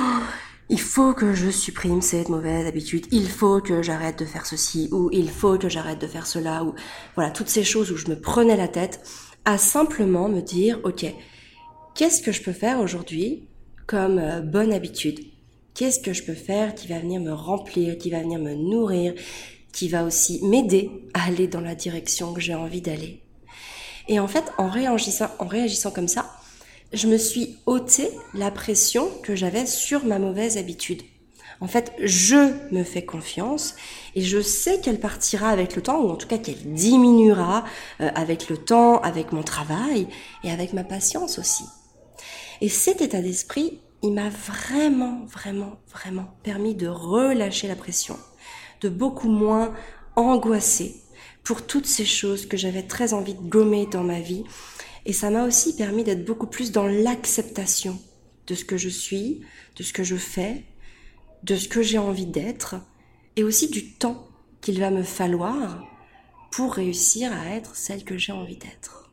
il 0.69 0.79
faut 0.79 1.13
que 1.13 1.33
je 1.33 1.49
supprime 1.49 2.01
cette 2.01 2.27
mauvaise 2.27 2.67
habitude, 2.67 3.05
il 3.11 3.29
faut 3.29 3.61
que 3.61 3.81
j'arrête 3.81 4.19
de 4.19 4.25
faire 4.25 4.45
ceci 4.45 4.89
ou 4.91 5.09
il 5.13 5.29
faut 5.29 5.57
que 5.57 5.69
j'arrête 5.69 6.01
de 6.01 6.07
faire 6.07 6.27
cela 6.27 6.65
ou 6.65 6.75
voilà 7.15 7.31
toutes 7.31 7.49
ces 7.49 7.63
choses 7.63 7.89
où 7.91 7.95
je 7.95 8.09
me 8.09 8.19
prenais 8.19 8.57
la 8.57 8.67
tête 8.67 9.01
à 9.45 9.57
simplement 9.57 10.27
me 10.27 10.41
dire 10.41 10.79
ok 10.83 11.05
qu'est-ce 11.95 12.21
que 12.21 12.33
je 12.33 12.41
peux 12.43 12.53
faire 12.53 12.79
aujourd'hui 12.79 13.47
comme 13.85 14.19
euh, 14.19 14.41
bonne 14.41 14.73
habitude? 14.73 15.19
Qu'est-ce 15.73 15.99
que 15.99 16.11
je 16.11 16.23
peux 16.23 16.33
faire 16.33 16.75
qui 16.75 16.87
va 16.87 16.99
venir 16.99 17.21
me 17.21 17.31
remplir, 17.31 17.97
qui 17.97 18.09
va 18.09 18.21
venir 18.21 18.39
me 18.39 18.55
nourrir, 18.55 19.13
qui 19.71 19.89
va 19.89 20.03
aussi 20.03 20.39
m'aider 20.43 20.91
à 21.13 21.25
aller 21.25 21.47
dans 21.47 21.61
la 21.61 21.75
direction 21.75 22.33
que 22.33 22.41
j'ai 22.41 22.55
envie 22.55 22.81
d'aller 22.81 23.21
Et 24.07 24.19
en 24.19 24.27
fait, 24.27 24.45
en 24.57 24.69
réagissant, 24.69 25.91
comme 25.91 26.07
ça, 26.07 26.31
je 26.93 27.07
me 27.07 27.17
suis 27.17 27.57
ôté 27.65 28.09
la 28.33 28.51
pression 28.51 29.09
que 29.23 29.35
j'avais 29.35 29.65
sur 29.65 30.05
ma 30.05 30.19
mauvaise 30.19 30.57
habitude. 30.57 31.01
En 31.59 31.67
fait, 31.67 31.91
je 31.99 32.53
me 32.71 32.83
fais 32.83 33.03
confiance 33.03 33.75
et 34.15 34.21
je 34.21 34.41
sais 34.41 34.79
qu'elle 34.79 34.99
partira 34.99 35.49
avec 35.49 35.75
le 35.75 35.81
temps, 35.81 36.01
ou 36.01 36.09
en 36.09 36.15
tout 36.15 36.27
cas 36.27 36.37
qu'elle 36.37 36.73
diminuera 36.73 37.65
euh, 37.99 38.09
avec 38.13 38.49
le 38.49 38.57
temps, 38.57 38.99
avec 39.01 39.31
mon 39.31 39.43
travail 39.43 40.07
et 40.43 40.51
avec 40.51 40.73
ma 40.73 40.83
patience 40.83 41.39
aussi. 41.39 41.63
Et 42.61 42.69
cet 42.69 43.01
état 43.01 43.21
d'esprit, 43.21 43.81
il 44.03 44.13
m'a 44.13 44.29
vraiment, 44.29 45.25
vraiment, 45.25 45.77
vraiment 45.91 46.27
permis 46.43 46.75
de 46.75 46.87
relâcher 46.87 47.67
la 47.67 47.75
pression, 47.75 48.17
de 48.81 48.89
beaucoup 48.89 49.29
moins 49.29 49.73
angoisser 50.15 50.95
pour 51.43 51.65
toutes 51.65 51.85
ces 51.85 52.05
choses 52.05 52.45
que 52.45 52.57
j'avais 52.57 52.83
très 52.83 53.13
envie 53.13 53.33
de 53.33 53.41
gommer 53.41 53.85
dans 53.85 54.03
ma 54.03 54.19
vie. 54.19 54.43
Et 55.05 55.13
ça 55.13 55.29
m'a 55.29 55.45
aussi 55.45 55.75
permis 55.75 56.03
d'être 56.03 56.25
beaucoup 56.25 56.47
plus 56.47 56.71
dans 56.71 56.87
l'acceptation 56.87 57.99
de 58.47 58.55
ce 58.55 58.65
que 58.65 58.77
je 58.77 58.89
suis, 58.89 59.41
de 59.75 59.83
ce 59.83 59.93
que 59.93 60.03
je 60.03 60.15
fais, 60.15 60.65
de 61.43 61.55
ce 61.55 61.67
que 61.67 61.81
j'ai 61.81 61.97
envie 61.97 62.25
d'être, 62.25 62.75
et 63.35 63.43
aussi 63.43 63.69
du 63.69 63.93
temps 63.93 64.27
qu'il 64.61 64.79
va 64.79 64.91
me 64.91 65.03
falloir 65.03 65.85
pour 66.51 66.73
réussir 66.73 67.31
à 67.31 67.55
être 67.55 67.75
celle 67.75 68.03
que 68.03 68.17
j'ai 68.17 68.31
envie 68.31 68.57
d'être. 68.57 69.09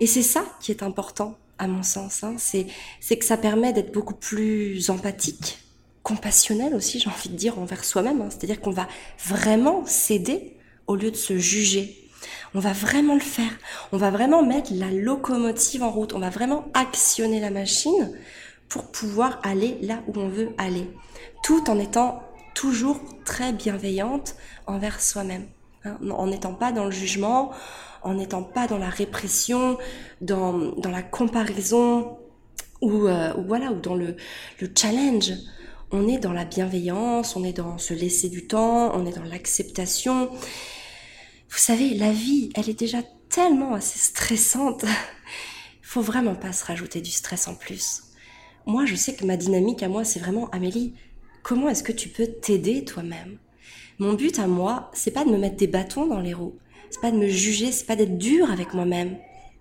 Et 0.00 0.06
c'est 0.06 0.22
ça 0.22 0.44
qui 0.60 0.72
est 0.72 0.82
important 0.82 1.38
à 1.58 1.68
mon 1.68 1.82
sens. 1.82 2.24
Hein. 2.24 2.36
C'est 2.38 3.18
que 3.18 3.24
ça 3.24 3.36
permet 3.36 3.72
d'être 3.72 3.92
beaucoup 3.92 4.14
plus 4.14 4.90
empathique, 4.90 5.58
compassionnel 6.10 6.74
aussi, 6.74 6.98
j'ai 6.98 7.08
envie 7.08 7.28
de 7.28 7.36
dire, 7.36 7.58
envers 7.60 7.84
soi-même. 7.84 8.20
Hein. 8.20 8.28
C'est-à-dire 8.30 8.60
qu'on 8.60 8.72
va 8.72 8.88
vraiment 9.24 9.84
s'aider 9.86 10.56
au 10.88 10.96
lieu 10.96 11.12
de 11.12 11.16
se 11.16 11.38
juger. 11.38 11.96
On 12.52 12.58
va 12.58 12.72
vraiment 12.72 13.14
le 13.14 13.20
faire. 13.20 13.52
On 13.92 13.96
va 13.96 14.10
vraiment 14.10 14.42
mettre 14.42 14.72
la 14.74 14.90
locomotive 14.90 15.84
en 15.84 15.90
route. 15.90 16.12
On 16.12 16.18
va 16.18 16.30
vraiment 16.30 16.64
actionner 16.74 17.38
la 17.38 17.50
machine 17.50 18.12
pour 18.68 18.90
pouvoir 18.90 19.38
aller 19.44 19.78
là 19.82 20.02
où 20.08 20.18
on 20.18 20.28
veut 20.28 20.50
aller. 20.58 20.90
Tout 21.44 21.70
en 21.70 21.78
étant 21.78 22.22
toujours 22.54 23.00
très 23.24 23.52
bienveillante 23.52 24.34
envers 24.66 25.00
soi-même. 25.00 25.46
Hein. 25.84 25.96
en 26.10 26.26
n'étant 26.26 26.52
pas 26.52 26.72
dans 26.72 26.84
le 26.84 26.90
jugement, 26.90 27.52
en 28.02 28.14
n'étant 28.14 28.42
pas 28.42 28.66
dans 28.66 28.76
la 28.76 28.90
répression, 28.90 29.78
dans, 30.20 30.52
dans 30.76 30.90
la 30.90 31.02
comparaison 31.02 32.18
ou, 32.82 33.06
euh, 33.06 33.32
voilà 33.46 33.70
ou 33.72 33.80
dans 33.80 33.94
le, 33.94 34.16
le 34.60 34.68
challenge. 34.76 35.32
On 35.92 36.08
est 36.08 36.18
dans 36.18 36.32
la 36.32 36.44
bienveillance, 36.44 37.36
on 37.36 37.44
est 37.44 37.52
dans 37.52 37.78
se 37.78 37.94
laisser 37.94 38.28
du 38.28 38.46
temps, 38.46 38.92
on 38.94 39.06
est 39.06 39.16
dans 39.16 39.24
l'acceptation. 39.24 40.30
Vous 41.48 41.58
savez, 41.58 41.94
la 41.94 42.12
vie, 42.12 42.50
elle 42.54 42.68
est 42.68 42.78
déjà 42.78 43.02
tellement 43.28 43.74
assez 43.74 43.98
stressante. 43.98 44.84
Faut 45.82 46.02
vraiment 46.02 46.36
pas 46.36 46.52
se 46.52 46.64
rajouter 46.64 47.00
du 47.00 47.10
stress 47.10 47.48
en 47.48 47.54
plus. 47.54 48.02
Moi, 48.66 48.86
je 48.86 48.94
sais 48.94 49.14
que 49.14 49.24
ma 49.24 49.36
dynamique 49.36 49.82
à 49.82 49.88
moi, 49.88 50.04
c'est 50.04 50.20
vraiment 50.20 50.48
Amélie, 50.50 50.94
comment 51.42 51.68
est-ce 51.68 51.82
que 51.82 51.92
tu 51.92 52.08
peux 52.08 52.26
t'aider 52.26 52.84
toi-même? 52.84 53.38
Mon 53.98 54.14
but 54.14 54.38
à 54.38 54.46
moi, 54.46 54.90
c'est 54.94 55.10
pas 55.10 55.24
de 55.24 55.30
me 55.30 55.38
mettre 55.38 55.56
des 55.56 55.66
bâtons 55.66 56.06
dans 56.06 56.20
les 56.20 56.34
roues 56.34 56.56
c'est 56.90 57.00
pas 57.00 57.12
de 57.12 57.16
me 57.16 57.28
juger, 57.28 57.72
c'est 57.72 57.86
pas 57.86 57.96
d'être 57.96 58.18
dur 58.18 58.50
avec 58.50 58.74
moi-même. 58.74 59.16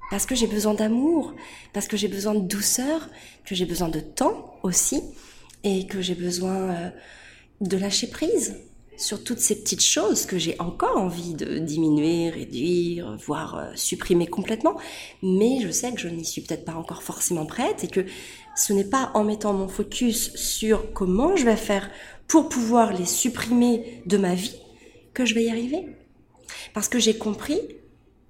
Parce 0.09 0.25
que 0.25 0.33
j'ai 0.33 0.47
besoin 0.47 0.73
d'amour, 0.73 1.35
parce 1.71 1.87
que 1.87 1.95
j'ai 1.95 2.07
besoin 2.07 2.33
de 2.33 2.39
douceur, 2.39 3.07
que 3.45 3.53
j'ai 3.53 3.65
besoin 3.65 3.89
de 3.89 3.99
temps 3.99 4.55
aussi, 4.63 5.03
et 5.63 5.87
que 5.87 6.01
j'ai 6.01 6.15
besoin 6.15 6.71
euh, 6.71 6.89
de 7.61 7.77
lâcher 7.77 8.07
prise 8.07 8.55
sur 8.97 9.23
toutes 9.23 9.39
ces 9.39 9.55
petites 9.55 9.83
choses 9.83 10.25
que 10.25 10.37
j'ai 10.37 10.59
encore 10.59 10.97
envie 10.97 11.33
de 11.33 11.57
diminuer, 11.57 12.29
réduire, 12.29 13.15
voire 13.25 13.55
euh, 13.55 13.71
supprimer 13.75 14.27
complètement. 14.27 14.77
Mais 15.23 15.59
je 15.61 15.71
sais 15.71 15.93
que 15.93 15.99
je 15.99 16.09
n'y 16.09 16.25
suis 16.25 16.41
peut-être 16.41 16.65
pas 16.65 16.75
encore 16.75 17.01
forcément 17.01 17.45
prête 17.45 17.83
et 17.83 17.87
que 17.87 18.05
ce 18.55 18.73
n'est 18.73 18.83
pas 18.83 19.11
en 19.13 19.23
mettant 19.23 19.53
mon 19.53 19.69
focus 19.69 20.35
sur 20.35 20.91
comment 20.93 21.35
je 21.37 21.45
vais 21.45 21.55
faire 21.55 21.89
pour 22.27 22.49
pouvoir 22.49 22.93
les 22.93 23.05
supprimer 23.05 24.03
de 24.05 24.17
ma 24.17 24.35
vie 24.35 24.59
que 25.13 25.25
je 25.25 25.33
vais 25.33 25.45
y 25.45 25.49
arriver. 25.49 25.87
Parce 26.73 26.89
que 26.89 26.99
j'ai 26.99 27.17
compris 27.17 27.59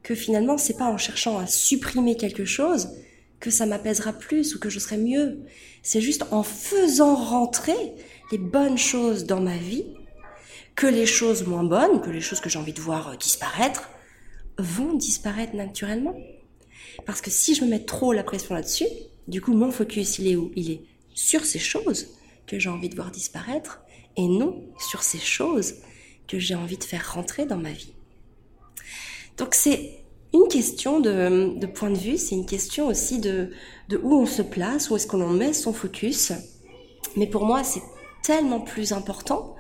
que 0.04 0.14
finalement, 0.14 0.58
c'est 0.58 0.78
pas 0.78 0.92
en 0.92 0.98
cherchant 0.98 1.40
à 1.40 1.48
supprimer 1.48 2.16
quelque 2.16 2.46
chose 2.46 2.90
que 3.40 3.52
ça 3.52 3.66
m'apaisera 3.66 4.14
plus 4.14 4.56
ou 4.56 4.60
que 4.60 4.70
je 4.70 4.80
serai 4.80 4.98
mieux. 4.98 5.40
C'est 5.82 6.02
juste 6.02 6.26
en 6.32 6.44
faisant 6.44 7.16
rentrer 7.16 7.94
les 8.32 8.38
bonnes 8.38 8.78
choses 8.78 9.26
dans 9.26 9.42
ma 9.42 9.58
vie 9.58 9.86
que 10.76 10.88
les 10.88 11.06
choses 11.06 11.46
moins 11.46 11.64
bonnes, 11.64 12.02
que 12.02 12.10
les 12.10 12.22
choses 12.22 12.40
que 12.40 12.50
j'ai 12.50 12.60
envie 12.60 12.74
de 12.74 12.82
voir 12.82 13.18
disparaître, 13.18 13.90
vont 14.58 14.94
disparaître 14.94 15.56
naturellement. 15.56 16.16
Parce 17.06 17.22
que 17.22 17.30
si 17.30 17.56
je 17.56 17.64
me 17.64 17.70
mets 17.70 17.84
trop 17.84 18.14
la 18.14 18.24
pression 18.24 18.56
là-dessus, 18.56 18.88
du 19.28 19.42
coup, 19.42 19.54
mon 19.54 19.72
focus, 19.72 20.20
il 20.20 20.28
est 20.28 20.36
où? 20.36 20.52
Il 20.56 20.72
est 20.72 20.82
sur 21.14 21.46
ces 21.46 21.60
choses 21.60 22.08
que 22.48 22.60
j'ai 22.60 22.70
envie 22.70 22.90
de 22.90 22.96
voir 22.96 23.12
disparaître 23.12 23.82
et 24.18 24.28
non 24.28 24.64
sur 24.80 25.04
ces 25.04 25.20
choses 25.20 25.76
que 26.28 26.40
j'ai 26.40 26.56
envie 26.56 26.78
de 26.78 26.84
faire 26.84 27.14
rentrer 27.14 27.46
dans 27.46 27.58
ma 27.58 27.72
vie. 27.72 27.94
Donc 29.38 29.54
c'est 29.54 29.99
une 30.34 30.48
question 30.48 31.00
de, 31.00 31.66
point 31.66 31.90
de 31.90 31.98
vue, 31.98 32.18
c'est 32.18 32.36
une 32.36 32.46
question 32.46 32.88
aussi 32.88 33.20
de, 33.20 33.52
où 34.04 34.14
on 34.14 34.26
se 34.26 34.42
place, 34.42 34.90
où 34.90 34.96
est-ce 34.96 35.08
qu'on 35.08 35.28
met 35.30 35.54
son 35.54 35.74
focus. 35.74 36.32
Mais 37.16 37.28
pour 37.28 37.46
moi, 37.46 37.64
c'est 37.64 37.82
tellement 38.24 38.60
plus 38.60 38.94
important, 38.94 39.56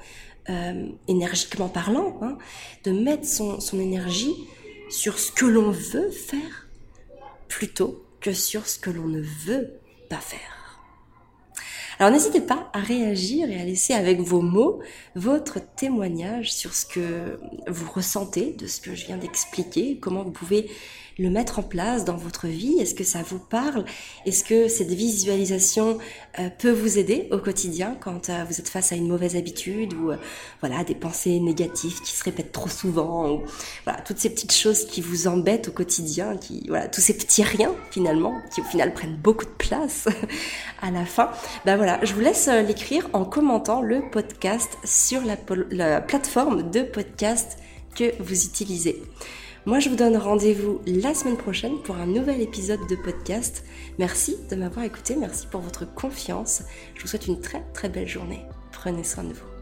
euh, 0.50 0.88
énergiquement 1.08 1.70
parlant, 1.70 2.20
hein, 2.22 2.38
de 2.84 2.92
mettre 2.92 3.26
son, 3.26 3.60
son 3.60 3.80
énergie 3.80 4.36
sur 4.90 5.18
ce 5.20 5.32
que 5.32 5.46
l'on 5.46 5.72
veut 5.72 6.10
faire 6.10 6.68
plutôt 7.48 8.04
que 8.22 8.34
sur 8.34 8.68
ce 8.68 8.78
que 8.78 8.90
l'on 8.90 9.08
ne 9.08 9.22
veut 9.22 9.80
pas 10.10 10.18
faire. 10.18 10.59
Alors 12.00 12.13
n'hésitez 12.13 12.39
pas 12.39 12.70
à 12.72 12.79
réagir 12.79 13.51
et 13.51 13.60
à 13.60 13.65
laisser 13.65 13.94
avec 13.94 14.22
vos 14.22 14.41
mots 14.41 14.79
votre 15.15 15.60
témoignage 15.75 16.53
sur 16.53 16.74
ce 16.74 16.86
que 16.86 17.41
vous 17.68 17.91
ressentez 17.91 18.53
de 18.53 18.68
ce 18.68 18.79
que 18.79 18.96
je 18.96 19.06
viens 19.06 19.18
d'expliquer, 19.18 19.98
comment 20.00 20.24
vous 20.24 20.32
pouvez 20.32 20.72
le 21.20 21.30
mettre 21.30 21.60
en 21.60 21.64
place 21.64 22.06
dans 22.06 22.18
votre 22.18 22.48
vie? 22.48 22.80
Est-ce 22.80 22.96
que 22.96 23.04
ça 23.04 23.22
vous 23.22 23.40
parle? 23.40 23.86
Est-ce 24.26 24.44
que 24.44 24.68
cette 24.68 24.90
visualisation 24.90 25.98
euh, 26.40 26.50
peut 26.50 26.72
vous 26.72 26.98
aider 26.98 27.28
au 27.32 27.38
quotidien 27.38 27.96
quand 28.00 28.30
euh, 28.30 28.44
vous 28.50 28.60
êtes 28.60 28.70
face 28.70 28.92
à 28.92 28.96
une 28.96 29.08
mauvaise 29.08 29.36
habitude 29.36 29.94
ou 29.94 30.12
voilà 30.62 30.84
des 30.84 30.96
pensées 30.96 31.40
négatives 31.40 32.02
qui 32.02 32.12
se 32.12 32.24
répètent 32.24 32.52
trop 32.52 32.70
souvent 32.70 33.32
ou 33.32 33.42
voilà 33.84 34.02
toutes 34.02 34.20
ces 34.20 34.30
petites 34.30 34.54
choses 34.54 34.86
qui 34.86 35.02
vous 35.02 35.28
embêtent 35.28 35.68
au 35.68 35.72
quotidien, 35.72 36.38
qui 36.38 36.66
voilà 36.68 36.88
tous 36.88 37.02
ces 37.02 37.16
petits 37.16 37.44
riens 37.44 37.76
finalement 37.92 38.34
qui 38.54 38.62
au 38.62 38.66
final 38.66 38.94
prennent 38.94 39.18
beaucoup 39.18 39.46
de 39.46 39.52
place 39.52 40.08
à 40.82 40.92
la 40.92 41.06
fin? 41.06 41.30
Ben 41.66 41.78
voilà, 41.78 42.00
je 42.04 42.14
vous 42.14 42.22
laisse 42.22 42.48
l'écrire 42.48 43.10
en 43.14 43.26
commentant 43.26 43.82
le 43.82 44.02
podcast 44.10 44.78
sur 44.84 45.22
la 45.24 46.02
plateforme 46.02 46.72
de 46.72 46.82
podcast 46.82 47.58
que 47.96 48.14
vous 48.22 48.46
utilisez. 48.46 49.02
Moi, 49.66 49.80
je 49.80 49.89
vous 49.89 49.96
donne 49.96 50.16
rendez-vous 50.16 50.80
la 50.86 51.13
semaine 51.13 51.38
prochaine 51.38 51.78
pour 51.84 51.98
un 51.98 52.06
nouvel 52.06 52.42
épisode 52.42 52.80
de 52.89 52.96
podcast. 52.96 53.66
Merci 53.98 54.38
de 54.50 54.56
m'avoir 54.56 54.86
écouté, 54.86 55.18
merci 55.18 55.48
pour 55.48 55.62
votre 55.62 55.86
confiance. 55.94 56.63
Je 56.96 57.01
vous 57.01 57.08
souhaite 57.08 57.28
une 57.28 57.42
très 57.42 57.63
très 57.74 57.89
belle 57.89 58.08
journée. 58.08 58.42
Prenez 58.72 59.04
soin 59.04 59.25
de 59.25 59.34
vous. 59.34 59.59